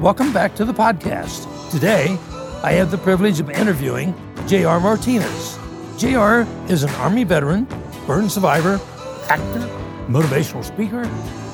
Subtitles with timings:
[0.00, 1.70] Welcome back to the podcast.
[1.70, 2.16] Today,
[2.62, 4.14] I have the privilege of interviewing
[4.46, 4.80] J.R.
[4.80, 5.58] Martinez.
[5.98, 6.46] J.R.
[6.70, 7.66] is an Army veteran,
[8.06, 8.80] burn survivor,
[9.28, 9.60] actor,
[10.08, 11.04] motivational speaker,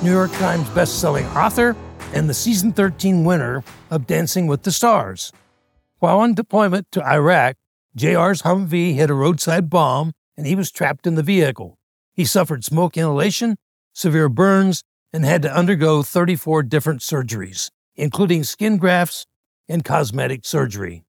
[0.00, 1.74] New York Times best-selling author,
[2.14, 5.32] and the season 13 winner of Dancing with the Stars.
[5.98, 7.56] While on deployment to Iraq,
[7.96, 11.78] JR's Humvee hit a roadside bomb and he was trapped in the vehicle.
[12.14, 13.57] He suffered smoke inhalation,
[13.93, 19.27] severe burns, and had to undergo 34 different surgeries, including skin grafts
[19.68, 21.05] and cosmetic surgery.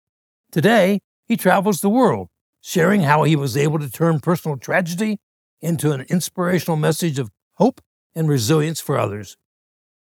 [0.51, 2.29] Today, he travels the world,
[2.61, 5.17] sharing how he was able to turn personal tragedy
[5.61, 7.81] into an inspirational message of hope
[8.15, 9.37] and resilience for others.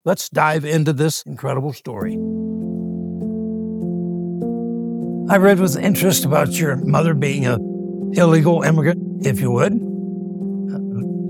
[0.05, 2.13] Let's dive into this incredible story.
[5.31, 7.57] I read with interest about your mother being a
[8.19, 9.73] illegal immigrant, if you would,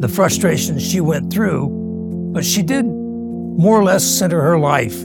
[0.02, 1.67] the frustrations she went through,
[2.34, 5.03] but she did more or less center her life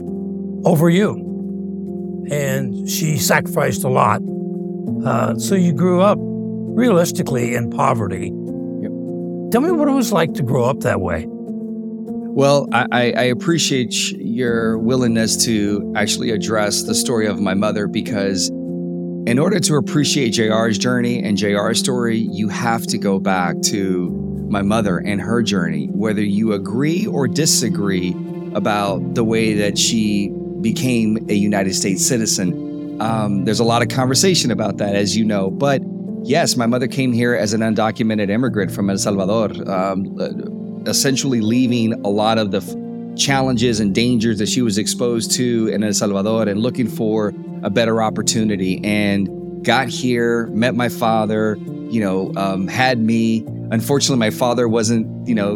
[0.65, 2.27] over you.
[2.29, 4.21] And she sacrificed a lot.
[5.05, 8.29] Uh, so you grew up realistically in poverty.
[9.51, 11.25] Tell me what it was like to grow up that way.
[11.27, 18.49] Well, I, I, appreciate your willingness to actually address the story of my mother because
[18.49, 24.09] in order to appreciate JR's journey and JR's story, you have to go back to
[24.49, 28.13] my mother and her journey, whether you agree or disagree
[28.53, 30.29] about the way that she
[30.61, 33.01] became a United States citizen.
[33.01, 35.51] Um, there's a lot of conversation about that, as you know.
[35.51, 35.81] But
[36.23, 41.41] yes, my mother came here as an undocumented immigrant from El Salvador, um, uh, essentially
[41.41, 45.83] leaving a lot of the f- challenges and dangers that she was exposed to in
[45.83, 49.29] El Salvador and looking for a better opportunity and
[49.65, 51.57] got here, met my father,
[51.89, 53.43] you know, um, had me.
[53.71, 55.55] Unfortunately, my father wasn't, you know,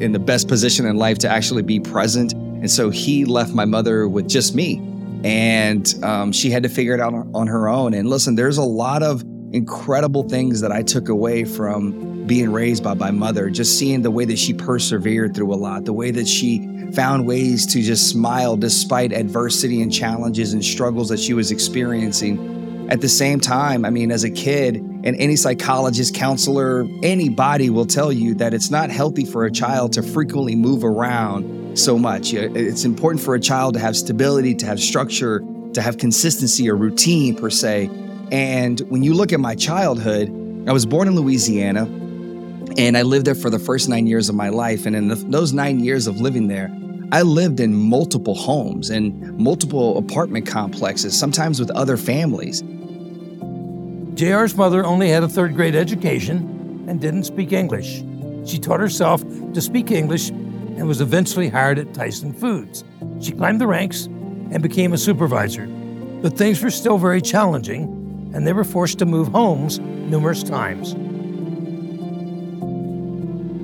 [0.00, 2.34] in the best position in life to actually be present.
[2.64, 4.80] And so he left my mother with just me.
[5.22, 7.92] And um, she had to figure it out on her own.
[7.92, 12.82] And listen, there's a lot of incredible things that I took away from being raised
[12.82, 16.10] by my mother, just seeing the way that she persevered through a lot, the way
[16.12, 21.34] that she found ways to just smile despite adversity and challenges and struggles that she
[21.34, 22.88] was experiencing.
[22.90, 27.84] At the same time, I mean, as a kid, and any psychologist, counselor, anybody will
[27.84, 32.32] tell you that it's not healthy for a child to frequently move around so much.
[32.32, 35.42] It's important for a child to have stability, to have structure,
[35.72, 37.90] to have consistency or routine, per se.
[38.30, 40.28] And when you look at my childhood,
[40.68, 41.84] I was born in Louisiana
[42.76, 44.86] and I lived there for the first nine years of my life.
[44.86, 46.70] And in the, those nine years of living there,
[47.12, 52.62] I lived in multiple homes and multiple apartment complexes, sometimes with other families.
[54.14, 58.02] JR's mother only had a third grade education and didn't speak English.
[58.46, 60.30] She taught herself to speak English
[60.76, 62.84] and was eventually hired at Tyson Foods.
[63.20, 65.66] She climbed the ranks and became a supervisor.
[66.22, 67.84] But things were still very challenging,
[68.34, 70.94] and they were forced to move homes numerous times.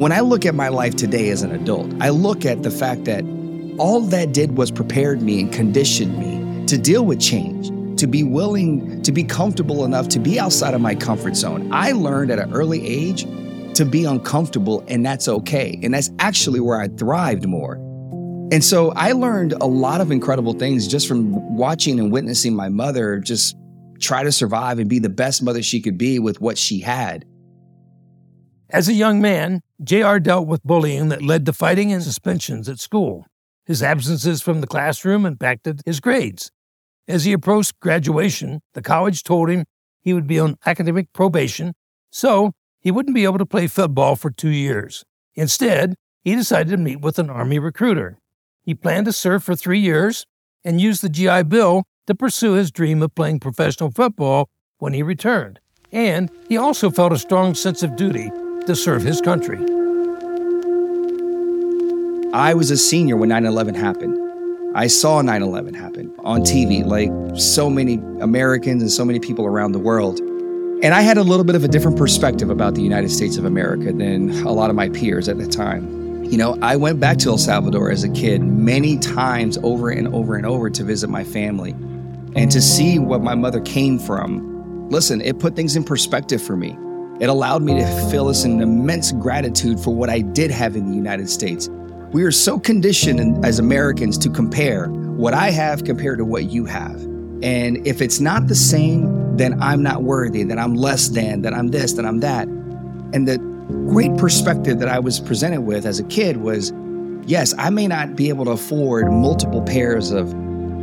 [0.00, 3.04] When I look at my life today as an adult, I look at the fact
[3.04, 3.25] that
[3.78, 7.69] all that did was prepared me and conditioned me to deal with change,
[7.99, 11.70] to be willing to be comfortable enough to be outside of my comfort zone.
[11.72, 13.26] I learned at an early age
[13.75, 15.78] to be uncomfortable, and that's okay.
[15.82, 17.75] And that's actually where I thrived more.
[18.53, 22.69] And so I learned a lot of incredible things just from watching and witnessing my
[22.69, 23.56] mother just
[24.00, 27.25] try to survive and be the best mother she could be with what she had.
[28.70, 32.78] As a young man, JR dealt with bullying that led to fighting and suspensions at
[32.78, 33.26] school
[33.70, 36.50] his absences from the classroom impacted his grades.
[37.06, 39.64] As he approached graduation, the college told him
[40.00, 41.75] he would be on academic probation,
[42.10, 42.50] so
[42.81, 45.05] he wouldn't be able to play football for two years.
[45.35, 48.19] Instead, he decided to meet with an Army recruiter.
[48.63, 50.27] He planned to serve for three years
[50.65, 54.49] and use the GI Bill to pursue his dream of playing professional football
[54.79, 55.61] when he returned.
[55.93, 58.31] And he also felt a strong sense of duty
[58.67, 59.59] to serve his country.
[62.33, 64.17] I was a senior when 9 11 happened.
[64.75, 69.47] I saw 9 11 happen on TV, like so many Americans and so many people
[69.47, 70.21] around the world.
[70.82, 73.44] And I had a little bit of a different perspective about the United States of
[73.44, 76.25] America than a lot of my peers at the time.
[76.25, 80.09] You know, I went back to El Salvador as a kid many times over and
[80.15, 81.73] over and over to visit my family
[82.35, 84.88] and to see what my mother came from.
[84.91, 86.77] Listen, it put things in perspective for me.
[87.21, 90.97] It allowed me to feel this immense gratitude for what I did have in the
[90.97, 91.69] United States
[92.12, 96.65] we are so conditioned as Americans to compare what I have compared to what you
[96.65, 97.00] have.
[97.43, 101.55] And if it's not the same, then I'm not worthy, that I'm less than, that
[101.55, 102.47] I'm this, that I'm that.
[103.12, 103.38] And the
[103.88, 106.73] great perspective that I was presented with as a kid was
[107.27, 110.31] yes, I may not be able to afford multiple pairs of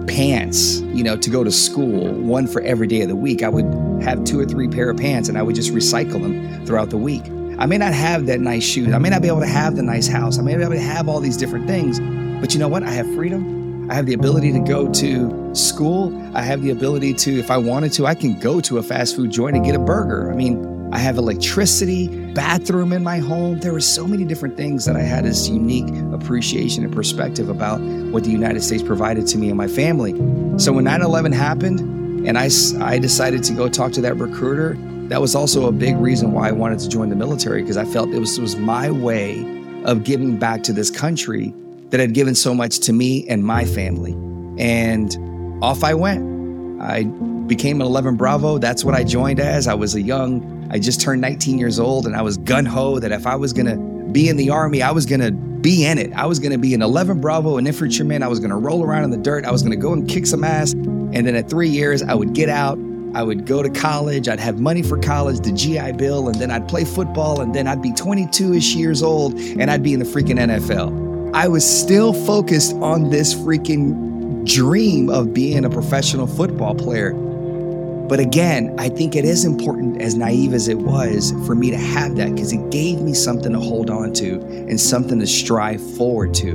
[0.08, 3.44] pants, you know, to go to school, one for every day of the week.
[3.44, 3.66] I would
[4.02, 6.98] have two or three pair of pants and I would just recycle them throughout the
[6.98, 7.26] week.
[7.60, 8.94] I may not have that nice shoes.
[8.94, 10.38] I may not be able to have the nice house.
[10.38, 12.00] I may not be able to have all these different things.
[12.40, 12.84] But you know what?
[12.84, 13.67] I have freedom.
[13.90, 16.14] I have the ability to go to school.
[16.36, 19.16] I have the ability to, if I wanted to, I can go to a fast
[19.16, 20.30] food joint and get a burger.
[20.30, 23.60] I mean, I have electricity, bathroom in my home.
[23.60, 27.80] There were so many different things that I had this unique appreciation and perspective about
[27.80, 30.14] what the United States provided to me and my family.
[30.60, 32.50] So when 9 11 happened and I,
[32.82, 36.50] I decided to go talk to that recruiter, that was also a big reason why
[36.50, 39.46] I wanted to join the military because I felt it was, it was my way
[39.86, 41.54] of giving back to this country
[41.90, 44.14] that had given so much to me and my family.
[44.58, 45.16] And
[45.64, 46.82] off I went.
[46.82, 47.04] I
[47.48, 48.58] became an 11 Bravo.
[48.58, 49.68] That's what I joined as.
[49.68, 53.00] I was a young I just turned 19 years old and I was gun ho
[53.00, 53.78] that if I was going to
[54.12, 56.14] be in the army, I was going to be in it.
[56.14, 58.22] I was going to be an 11 Bravo, an infantryman.
[58.22, 59.46] I was going to roll around in the dirt.
[59.46, 60.74] I was going to go and kick some ass.
[60.74, 62.78] And then at three years, I would get out.
[63.16, 64.28] I would go to college.
[64.28, 67.42] I'd have money for college, the GI Bill, and then I'd play football.
[67.42, 71.07] And then I'd be 22 ish years old and I'd be in the freaking NFL.
[71.38, 77.14] I was still focused on this freaking dream of being a professional football player.
[77.14, 81.78] But again, I think it is important, as naive as it was, for me to
[81.78, 85.80] have that because it gave me something to hold on to and something to strive
[85.96, 86.54] forward to.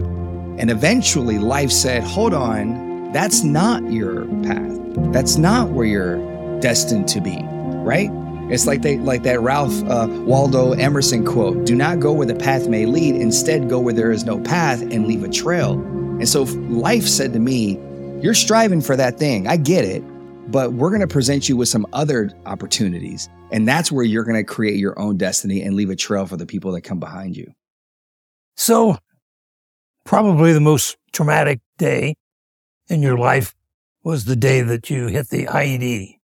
[0.58, 5.12] And eventually, life said, hold on, that's not your path.
[5.12, 7.38] That's not where you're destined to be,
[7.84, 8.10] right?
[8.50, 12.34] It's like they like that Ralph uh, Waldo Emerson quote: "Do not go where the
[12.34, 13.16] path may lead.
[13.16, 17.32] Instead, go where there is no path and leave a trail." And so, life said
[17.32, 17.78] to me,
[18.20, 19.48] "You're striving for that thing.
[19.48, 20.02] I get it,
[20.48, 23.28] but we're going to present you with some other opportunities.
[23.50, 26.36] And that's where you're going to create your own destiny and leave a trail for
[26.36, 27.52] the people that come behind you.
[28.56, 28.96] So,
[30.04, 32.14] probably the most traumatic day
[32.88, 33.54] in your life
[34.04, 36.18] was the day that you hit the IED.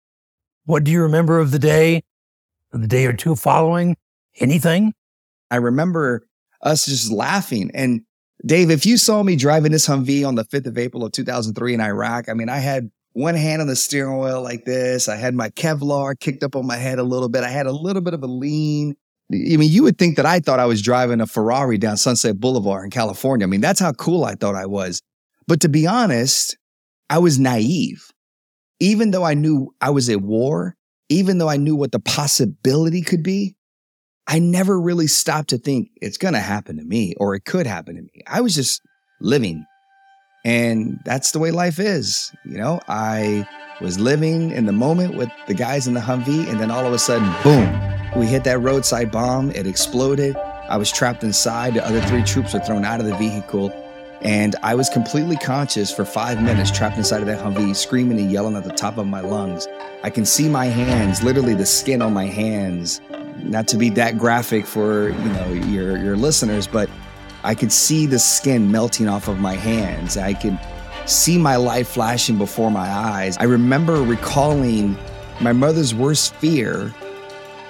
[0.66, 2.02] What do you remember of the day,
[2.72, 3.96] the day or two following?
[4.38, 4.92] Anything?
[5.50, 6.26] I remember
[6.60, 7.70] us just laughing.
[7.72, 8.02] And
[8.44, 11.74] Dave, if you saw me driving this Humvee on the 5th of April of 2003
[11.74, 15.08] in Iraq, I mean, I had one hand on the steering wheel like this.
[15.08, 17.44] I had my Kevlar kicked up on my head a little bit.
[17.44, 18.96] I had a little bit of a lean.
[19.32, 22.38] I mean, you would think that I thought I was driving a Ferrari down Sunset
[22.38, 23.46] Boulevard in California.
[23.46, 25.00] I mean, that's how cool I thought I was.
[25.46, 26.56] But to be honest,
[27.08, 28.12] I was naive.
[28.80, 30.76] Even though I knew I was at war,
[31.08, 33.56] even though I knew what the possibility could be,
[34.26, 37.66] I never really stopped to think it's going to happen to me or it could
[37.66, 38.22] happen to me.
[38.26, 38.82] I was just
[39.20, 39.64] living
[40.46, 42.32] and that's the way life is.
[42.44, 43.48] You know, I
[43.80, 46.92] was living in the moment with the guys in the Humvee, and then all of
[46.92, 47.68] a sudden, boom,
[48.16, 49.50] we hit that roadside bomb.
[49.50, 50.36] It exploded.
[50.36, 51.74] I was trapped inside.
[51.74, 53.70] The other three troops were thrown out of the vehicle.
[54.26, 58.30] And I was completely conscious for five minutes, trapped inside of that Humvee, screaming and
[58.30, 59.68] yelling at the top of my lungs.
[60.02, 63.00] I can see my hands, literally the skin on my hands.
[63.44, 66.90] Not to be that graphic for you know your your listeners, but
[67.44, 70.16] I could see the skin melting off of my hands.
[70.16, 70.58] I could
[71.04, 73.36] see my life flashing before my eyes.
[73.38, 74.96] I remember recalling
[75.40, 76.92] my mother's worst fear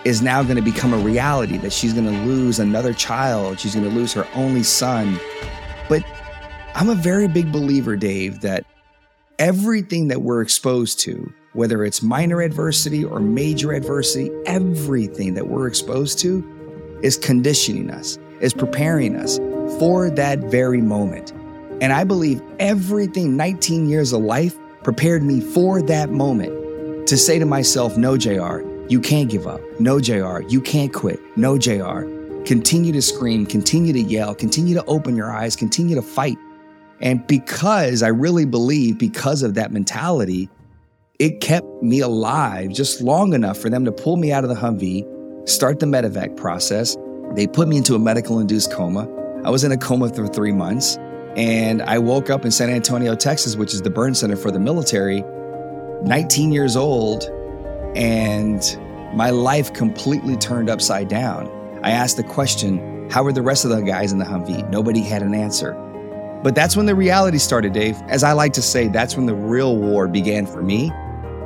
[0.07, 3.61] is now going to become a reality that she's going to lose another child.
[3.61, 5.21] She's going to lose her only son.
[5.89, 6.03] But
[6.77, 8.67] I'm a very big believer, Dave, that
[9.39, 15.69] everything that we're exposed to, whether it's minor adversity or major adversity, everything that we're
[15.69, 19.39] exposed to is conditioning us, is preparing us,
[19.79, 21.33] for that very moment.
[21.81, 27.39] And I believe everything 19 years of life prepared me for that moment to say
[27.39, 29.63] to myself, no, JR, you can't give up.
[29.81, 31.21] No, JR, you can't quit.
[31.39, 32.03] No, JR.
[32.45, 36.37] Continue to scream, continue to yell, continue to open your eyes, continue to fight.
[37.01, 40.49] And because I really believe, because of that mentality,
[41.19, 44.57] it kept me alive just long enough for them to pull me out of the
[44.57, 46.97] Humvee, start the medevac process.
[47.35, 49.09] They put me into a medical induced coma.
[49.45, 50.99] I was in a coma for three months.
[51.37, 54.59] And I woke up in San Antonio, Texas, which is the burn center for the
[54.59, 55.23] military,
[56.03, 57.25] 19 years old.
[57.95, 58.63] And
[59.15, 61.51] my life completely turned upside down.
[61.83, 64.69] I asked the question, How were the rest of the guys in the Humvee?
[64.71, 65.75] Nobody had an answer.
[66.43, 67.97] But that's when the reality started, Dave.
[68.09, 70.93] As I like to say, that's when the real war began for me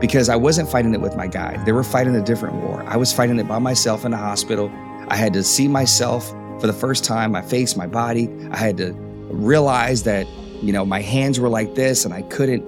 [0.01, 1.63] because I wasn't fighting it with my guy.
[1.65, 2.83] They were fighting a different war.
[2.87, 4.71] I was fighting it by myself in a hospital.
[5.09, 6.29] I had to see myself
[6.61, 8.29] for the first time, my face, my body.
[8.51, 8.93] I had to
[9.31, 10.27] realize that,
[10.63, 12.65] you know, my hands were like this and I couldn't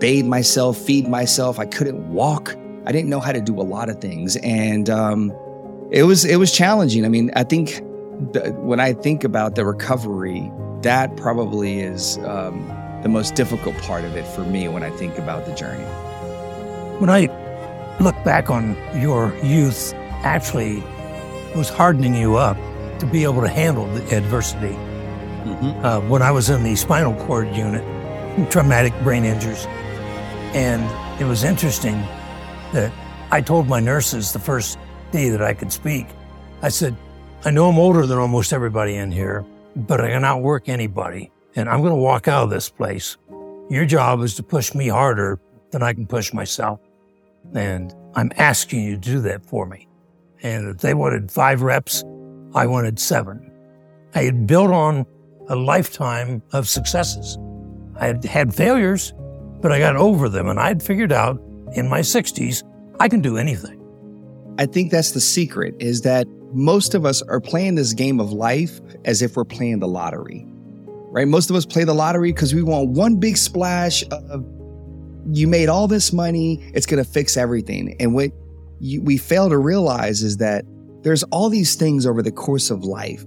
[0.00, 1.58] bathe myself, feed myself.
[1.58, 2.56] I couldn't walk.
[2.86, 4.36] I didn't know how to do a lot of things.
[4.36, 5.32] And um,
[5.90, 7.04] it was it was challenging.
[7.04, 7.80] I mean, I think
[8.58, 10.50] when I think about the recovery,
[10.82, 12.66] that probably is um,
[13.02, 15.84] the most difficult part of it for me when I think about the journey.
[17.00, 17.28] When I
[18.00, 20.82] look back on your youth, actually
[21.54, 22.56] was hardening you up
[22.98, 24.74] to be able to handle the adversity.
[25.44, 25.84] Mm-hmm.
[25.84, 27.82] Uh, when I was in the spinal cord unit,
[28.50, 29.66] traumatic brain injuries,
[30.54, 30.82] and
[31.20, 31.98] it was interesting
[32.72, 32.92] that
[33.30, 34.78] I told my nurses the first
[35.12, 36.06] day that I could speak,
[36.62, 36.94] I said,
[37.44, 39.44] I know I'm older than almost everybody in here,
[39.76, 43.16] but I can outwork anybody, and I'm going to walk out of this place.
[43.68, 46.80] Your job is to push me harder than I can push myself.
[47.54, 49.88] And I'm asking you to do that for me.
[50.42, 52.04] And if they wanted five reps,
[52.54, 53.50] I wanted seven.
[54.14, 55.06] I had built on
[55.48, 57.38] a lifetime of successes.
[57.96, 59.12] I had had failures,
[59.60, 61.40] but I got over them and I'd figured out
[61.74, 62.64] in my 60s,
[62.98, 63.76] I can do anything.
[64.58, 68.32] I think that's the secret is that most of us are playing this game of
[68.32, 70.44] life as if we're playing the lottery,
[71.10, 71.28] right?
[71.28, 74.44] Most of us play the lottery because we want one big splash of
[75.32, 77.94] you made all this money, it's going to fix everything.
[78.00, 78.32] And what
[78.80, 80.64] you, we fail to realize is that
[81.02, 83.24] there's all these things over the course of life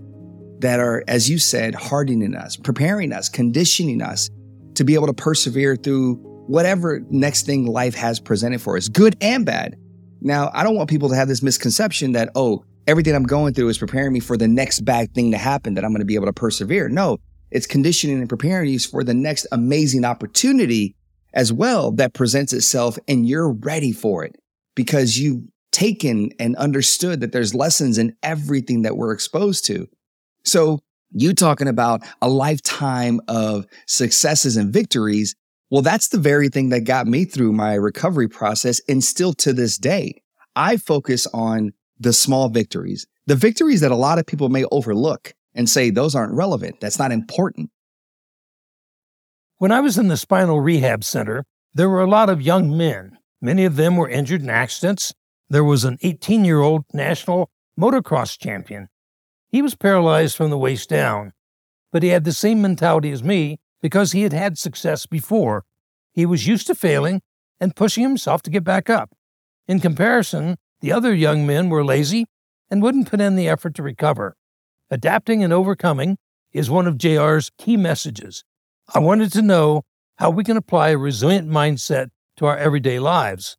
[0.60, 4.30] that are, as you said, hardening us, preparing us, conditioning us
[4.76, 6.16] to be able to persevere through
[6.48, 9.78] whatever next thing life has presented for us, good and bad.
[10.22, 13.70] Now, I don't want people to have this misconception that, oh, everything I'm going through
[13.70, 16.16] is preparing me for the next bad thing to happen that I'm going to be
[16.16, 16.90] able to persevere.
[16.90, 17.20] No,
[17.52, 20.96] it's conditioning and preparing you for the next amazing opportunity
[21.34, 24.36] as well that presents itself and you're ready for it
[24.76, 29.88] because you've taken and understood that there's lessons in everything that we're exposed to.
[30.46, 30.80] So
[31.12, 35.36] you talking about a lifetime of successes and victories.
[35.70, 38.82] Well, that's the very thing that got me through my recovery process.
[38.88, 40.22] And still to this day,
[40.56, 45.34] I focus on the small victories, the victories that a lot of people may overlook
[45.56, 46.80] and say those aren't relevant.
[46.80, 47.70] That's not important.
[49.58, 53.18] When I was in the spinal rehab center, there were a lot of young men.
[53.42, 55.14] Many of them were injured in accidents.
[55.50, 58.90] There was an 18 year old national motocross champion.
[59.50, 61.32] He was paralyzed from the waist down,
[61.92, 65.64] but he had the same mentality as me because he had had success before.
[66.14, 67.22] He was used to failing
[67.60, 69.12] and pushing himself to get back up.
[69.68, 72.26] In comparison, the other young men were lazy
[72.70, 74.36] and wouldn't put in the effort to recover.
[74.92, 76.18] Adapting and overcoming
[76.52, 78.44] is one of JR's key messages.
[78.94, 79.84] I wanted to know
[80.18, 83.56] how we can apply a resilient mindset to our everyday lives.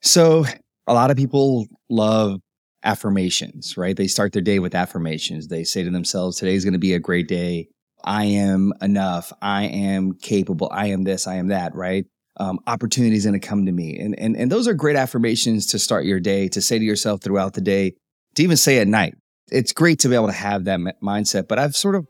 [0.00, 0.46] So,
[0.86, 2.40] a lot of people love
[2.82, 3.94] affirmations, right?
[3.94, 5.48] They start their day with affirmations.
[5.48, 7.68] They say to themselves, today's going to be a great day.
[8.02, 9.34] I am enough.
[9.42, 10.70] I am capable.
[10.72, 11.26] I am this.
[11.26, 12.06] I am that, right?
[12.36, 13.96] Um, opportunity is going to come to me.
[13.98, 17.20] And, and, and those are great affirmations to start your day, to say to yourself
[17.22, 17.94] throughout the day,
[18.34, 19.14] to even say at night.
[19.52, 22.06] It's great to be able to have that mindset, but I've sort of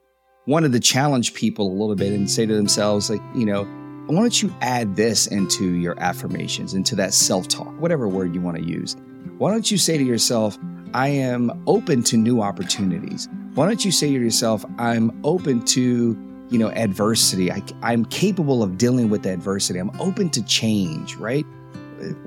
[0.46, 3.64] wanted to challenge people a little bit and say to themselves, like, you know,
[4.06, 8.40] why don't you add this into your affirmations, into that self talk, whatever word you
[8.40, 8.96] want to use?
[9.38, 10.58] Why don't you say to yourself,
[10.92, 13.28] I am open to new opportunities?
[13.54, 16.14] Why don't you say to yourself, I'm open to,
[16.54, 17.50] you know, adversity.
[17.50, 19.80] I, I'm capable of dealing with adversity.
[19.80, 21.44] I'm open to change, right?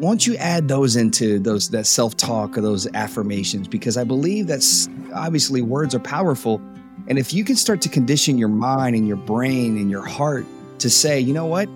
[0.02, 3.70] Don't you add those into those that self-talk or those affirmations?
[3.70, 6.62] Because I believe that's obviously words are powerful,
[7.08, 10.46] and if you can start to condition your mind and your brain and your heart
[10.80, 11.70] to say, you know what?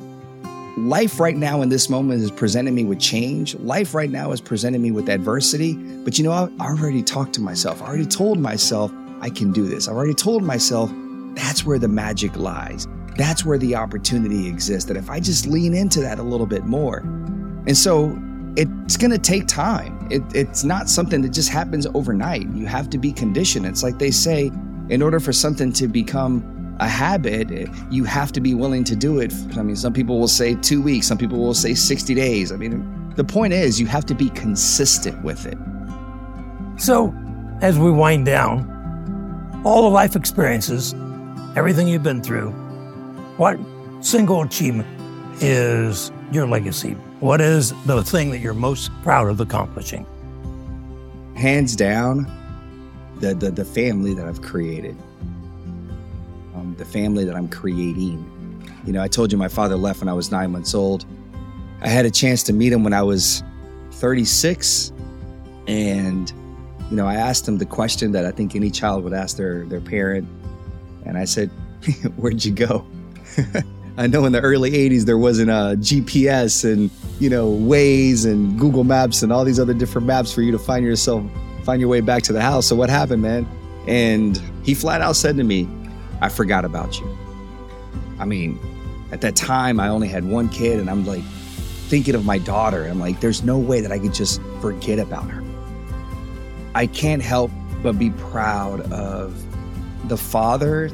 [0.77, 3.55] Life right now in this moment is presenting me with change.
[3.55, 5.75] Life right now is presenting me with adversity.
[6.03, 7.81] But you know, I already talked to myself.
[7.81, 8.91] I already told myself
[9.21, 9.87] I can do this.
[9.87, 10.91] I've already told myself
[11.35, 12.87] that's where the magic lies.
[13.17, 14.87] That's where the opportunity exists.
[14.87, 16.99] That if I just lean into that a little bit more.
[17.67, 18.17] And so
[18.55, 20.07] it's going to take time.
[20.11, 22.49] It, it's not something that just happens overnight.
[22.53, 23.65] You have to be conditioned.
[23.65, 24.51] It's like they say,
[24.89, 29.19] in order for something to become a habit, you have to be willing to do
[29.19, 29.31] it.
[29.55, 32.51] I mean, some people will say two weeks, some people will say 60 days.
[32.51, 35.57] I mean, the point is, you have to be consistent with it.
[36.77, 37.13] So,
[37.61, 40.93] as we wind down, all the life experiences,
[41.55, 42.51] everything you've been through,
[43.37, 43.59] what
[44.01, 44.87] single achievement
[45.41, 46.91] is your legacy?
[47.19, 50.05] What is the thing that you're most proud of accomplishing?
[51.35, 52.25] Hands down,
[53.17, 54.95] the, the, the family that I've created,
[56.55, 58.27] um, the family that I'm creating.
[58.85, 61.05] You know, I told you my father left when I was nine months old.
[61.81, 63.43] I had a chance to meet him when I was
[63.93, 64.93] 36.
[65.67, 66.31] And,
[66.89, 69.65] you know, I asked him the question that I think any child would ask their,
[69.65, 70.27] their parent.
[71.05, 71.49] And I said,
[72.17, 72.85] Where'd you go?
[73.97, 76.89] I know in the early 80s there wasn't uh, a GPS and,
[77.19, 80.59] you know, Waze and Google Maps and all these other different maps for you to
[80.59, 81.23] find yourself
[81.63, 82.65] find your way back to the house.
[82.65, 83.47] So what happened, man?
[83.87, 85.67] And he flat out said to me,
[86.21, 87.17] I forgot about you.
[88.19, 88.59] I mean,
[89.11, 91.23] at that time, I only had one kid, and I'm like
[91.87, 92.85] thinking of my daughter.
[92.85, 95.43] I'm like, there's no way that I could just forget about her.
[96.73, 97.51] I can't help
[97.83, 99.35] but be proud of
[100.07, 100.91] the father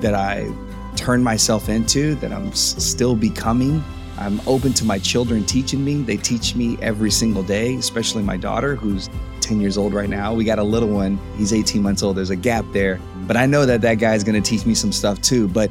[0.00, 0.50] that I
[0.96, 3.82] turned myself into, that I'm s- still becoming.
[4.18, 6.02] I'm open to my children teaching me.
[6.02, 9.08] They teach me every single day, especially my daughter, who's
[9.40, 10.34] 10 years old right now.
[10.34, 12.16] We got a little one, he's 18 months old.
[12.16, 15.22] There's a gap there, but I know that that guy's gonna teach me some stuff
[15.22, 15.46] too.
[15.48, 15.70] But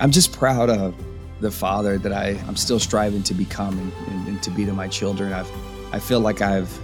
[0.00, 0.94] I'm just proud of
[1.40, 4.72] the father that I, I'm still striving to become and, and, and to be to
[4.72, 5.32] my children.
[5.32, 5.50] I've,
[5.92, 6.76] I feel like I've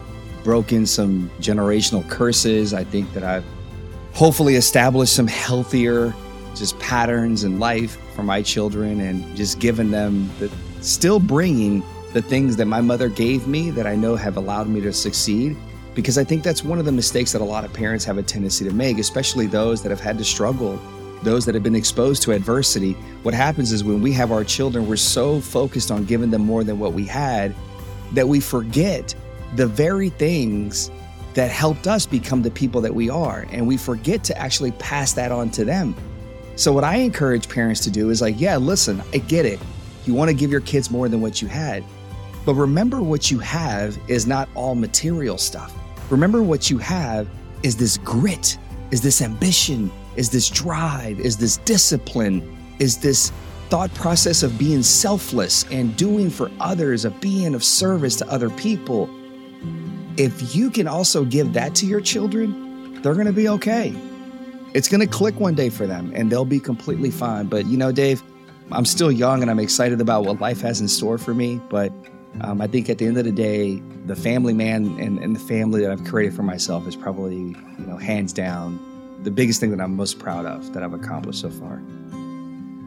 [0.44, 2.74] broken some generational curses.
[2.74, 3.44] I think that I've
[4.14, 6.14] hopefully establish some healthier
[6.54, 10.50] just patterns in life for my children and just giving them the
[10.80, 14.80] still bringing the things that my mother gave me that I know have allowed me
[14.82, 15.56] to succeed.
[15.94, 18.22] Because I think that's one of the mistakes that a lot of parents have a
[18.22, 20.78] tendency to make especially those that have had to struggle
[21.22, 22.92] those that have been exposed to adversity.
[23.22, 26.64] What happens is when we have our children we're so focused on giving them more
[26.64, 27.54] than what we had
[28.12, 29.14] that we forget
[29.54, 30.90] the very things
[31.34, 33.46] that helped us become the people that we are.
[33.50, 35.94] And we forget to actually pass that on to them.
[36.56, 39.58] So, what I encourage parents to do is like, yeah, listen, I get it.
[40.04, 41.84] You want to give your kids more than what you had.
[42.44, 45.74] But remember, what you have is not all material stuff.
[46.10, 47.28] Remember, what you have
[47.62, 48.58] is this grit,
[48.90, 53.32] is this ambition, is this drive, is this discipline, is this
[53.70, 58.50] thought process of being selfless and doing for others, of being of service to other
[58.50, 59.08] people
[60.16, 63.94] if you can also give that to your children, they're going to be okay.
[64.74, 67.46] It's going to click one day for them and they'll be completely fine.
[67.46, 68.22] But you know, Dave,
[68.70, 71.60] I'm still young and I'm excited about what life has in store for me.
[71.68, 71.92] But
[72.40, 75.40] um, I think at the end of the day, the family man and, and the
[75.40, 78.78] family that I've created for myself is probably, you know, hands down
[79.22, 81.82] the biggest thing that I'm most proud of that I've accomplished so far.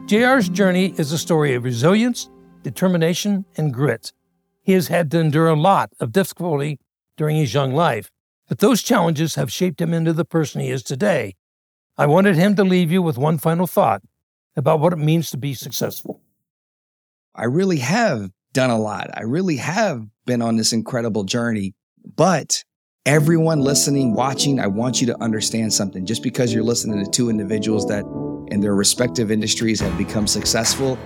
[0.06, 2.28] JR's journey is a story of resilience,
[2.62, 4.12] determination, and grit.
[4.62, 6.78] He has had to endure a lot of difficulty
[7.16, 8.10] during his young life,
[8.48, 11.34] but those challenges have shaped him into the person he is today.
[11.98, 14.02] I wanted him to leave you with one final thought
[14.54, 16.20] about what it means to be successful.
[17.34, 19.10] I really have done a lot.
[19.14, 21.74] I really have been on this incredible journey,
[22.16, 22.64] but
[23.04, 26.06] everyone listening, watching, I want you to understand something.
[26.06, 28.04] Just because you're listening to two individuals that
[28.48, 30.98] in their respective industries have become successful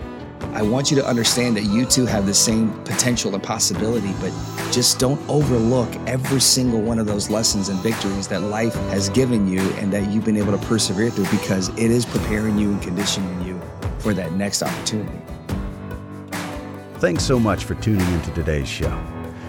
[0.53, 4.33] I want you to understand that you too have the same potential and possibility, but
[4.73, 9.47] just don't overlook every single one of those lessons and victories that life has given
[9.47, 12.83] you and that you've been able to persevere through because it is preparing you and
[12.83, 13.61] conditioning you
[13.99, 15.21] for that next opportunity.
[16.95, 19.03] Thanks so much for tuning into today's show.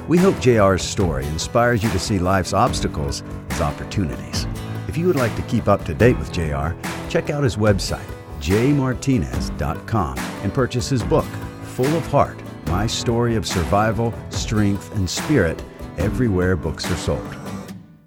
[0.08, 4.46] We hope JR's story inspires you to see life's obstacles as opportunities.
[4.88, 6.76] If you would like to keep up to date with JR,
[7.10, 8.08] check out his website
[8.42, 11.26] jrmartinez.com and purchase his book,
[11.64, 15.64] Full of Heart My Story of Survival, Strength, and Spirit,
[15.98, 17.36] everywhere books are sold.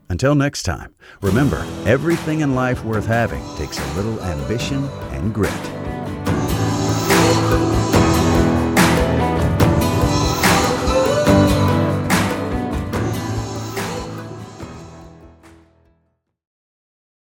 [0.08, 5.73] Until next time, remember everything in life worth having takes a little ambition and grit.